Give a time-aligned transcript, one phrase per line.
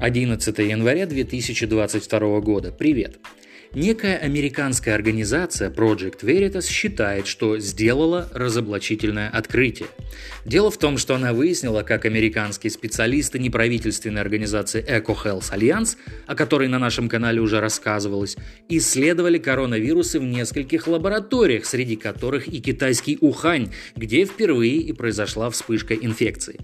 [0.00, 2.70] 11 января 2022 года.
[2.70, 3.18] Привет.
[3.74, 9.88] Некая американская организация Project Veritas считает, что сделала разоблачительное открытие.
[10.46, 16.68] Дело в том, что она выяснила, как американские специалисты неправительственной организации EcoHealth Alliance, о которой
[16.68, 18.36] на нашем канале уже рассказывалось,
[18.68, 25.94] исследовали коронавирусы в нескольких лабораториях, среди которых и китайский Ухань, где впервые и произошла вспышка
[25.94, 26.58] инфекции.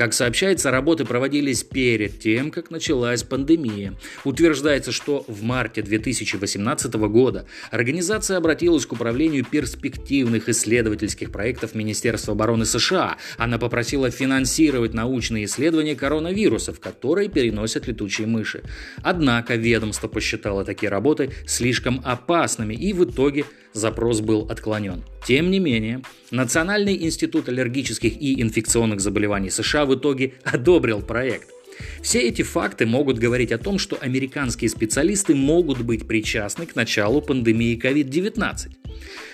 [0.00, 3.92] Как сообщается, работы проводились перед тем, как началась пандемия.
[4.24, 12.64] Утверждается, что в марте 2018 года организация обратилась к Управлению перспективных исследовательских проектов Министерства обороны
[12.64, 13.18] США.
[13.36, 18.62] Она попросила финансировать научные исследования коронавирусов, которые переносят летучие мыши.
[19.02, 25.02] Однако ведомство посчитало такие работы слишком опасными и в итоге запрос был отклонен.
[25.26, 31.48] Тем не менее, Национальный институт аллергических и инфекционных заболеваний США в итоге одобрил проект.
[32.02, 37.22] Все эти факты могут говорить о том, что американские специалисты могут быть причастны к началу
[37.22, 38.79] пандемии COVID-19.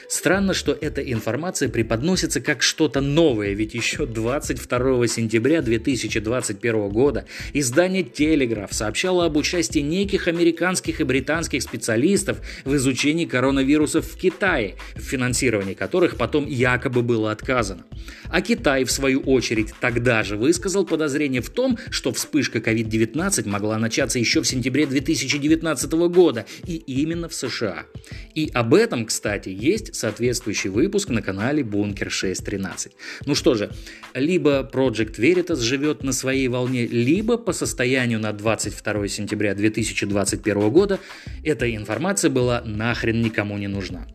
[0.08, 8.04] Странно, что эта информация преподносится как что-то новое, ведь еще 22 сентября 2021 года издание
[8.04, 15.00] «Телеграф» сообщало об участии неких американских и британских специалистов в изучении коронавирусов в Китае, в
[15.00, 17.84] финансировании которых потом якобы было отказано.
[18.28, 23.78] А Китай, в свою очередь, тогда же высказал подозрение в том, что вспышка COVID-19 могла
[23.78, 27.86] начаться еще в сентябре 2019 года, и именно в США.
[28.34, 32.92] И об этом, кстати, есть соответствующий выпуск на канале Бункер 613.
[33.26, 33.72] Ну что же,
[34.14, 41.00] либо Project Veritas живет на своей волне, либо по состоянию на 22 сентября 2021 года
[41.44, 44.06] эта информация была нахрен никому не нужна.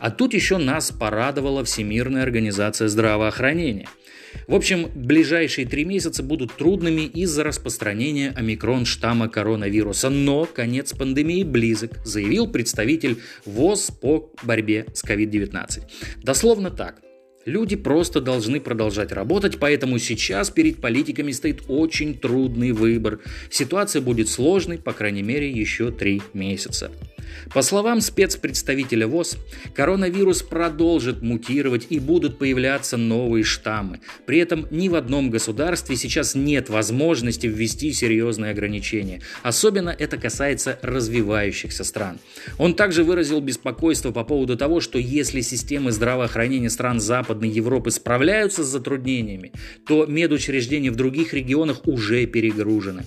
[0.00, 3.88] А тут еще нас порадовала Всемирная организация здравоохранения–
[4.46, 11.42] в общем, ближайшие три месяца будут трудными из-за распространения омикрон штамма коронавируса, но конец пандемии
[11.42, 15.82] близок, заявил представитель ВОЗ по борьбе с COVID-19.
[16.22, 17.00] Дословно так.
[17.44, 23.18] Люди просто должны продолжать работать, поэтому сейчас перед политиками стоит очень трудный выбор.
[23.50, 26.92] Ситуация будет сложной, по крайней мере, еще три месяца.
[27.52, 29.36] По словам спецпредставителя ВОЗ,
[29.74, 34.00] коронавирус продолжит мутировать и будут появляться новые штаммы.
[34.26, 39.20] При этом ни в одном государстве сейчас нет возможности ввести серьезные ограничения.
[39.42, 42.18] Особенно это касается развивающихся стран.
[42.58, 48.64] Он также выразил беспокойство по поводу того, что если системы здравоохранения стран Западной Европы справляются
[48.64, 49.52] с затруднениями,
[49.86, 53.04] то медучреждения в других регионах уже перегружены.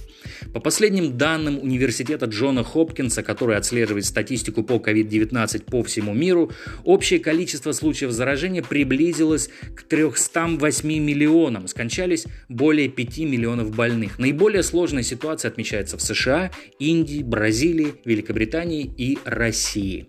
[0.53, 6.51] По последним данным университета Джона Хопкинса, который отслеживает статистику по COVID-19 по всему миру,
[6.83, 11.67] общее количество случаев заражения приблизилось к 308 миллионам.
[11.67, 14.19] Скончались более 5 миллионов больных.
[14.19, 20.07] Наиболее сложная ситуация отмечается в США, Индии, Бразилии, Великобритании и России.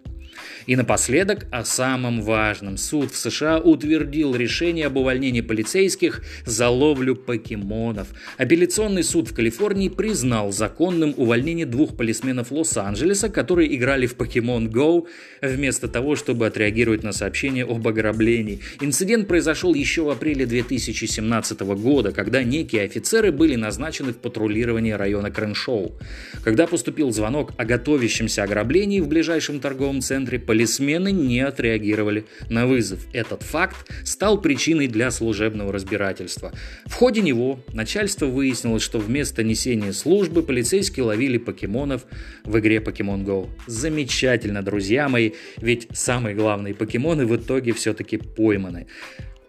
[0.66, 2.76] И напоследок о самом важном.
[2.76, 8.08] Суд в США утвердил решение об увольнении полицейских за ловлю покемонов.
[8.36, 15.06] Апелляционный суд в Калифорнии признал законным увольнение двух полисменов Лос-Анджелеса, которые играли в Pokemon Go
[15.40, 18.60] вместо того, чтобы отреагировать на сообщение об ограблении.
[18.80, 25.30] Инцидент произошел еще в апреле 2017 года, когда некие офицеры были назначены в патрулирование района
[25.30, 25.94] Крэншоу.
[26.42, 33.00] Когда поступил звонок о готовящемся ограблении в ближайшем торговом центре, полисмены не отреагировали на вызов.
[33.12, 36.50] Этот факт стал причиной для служебного разбирательства.
[36.86, 42.06] В ходе него начальство выяснило, что вместо несения службы полицейские ловили покемонов
[42.44, 43.50] в игре Pokemon Go.
[43.66, 48.86] Замечательно, друзья мои, ведь самые главные покемоны в итоге все-таки пойманы.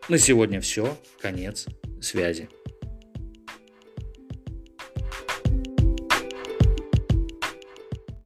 [0.10, 0.98] На сегодня все.
[1.22, 1.68] Конец
[2.02, 2.50] связи.